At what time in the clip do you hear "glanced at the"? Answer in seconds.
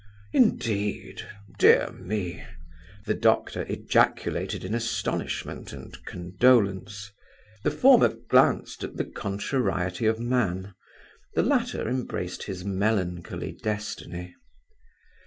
8.07-9.05